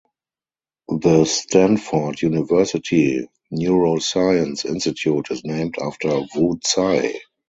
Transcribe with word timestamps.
The 0.89 1.25
Stanford 1.25 2.23
University 2.23 3.27
neuroscience 3.53 4.65
institute 4.65 5.27
is 5.29 5.45
named 5.45 5.75
after 5.79 6.23
Wu 6.35 6.57
Tsai. 6.57 7.19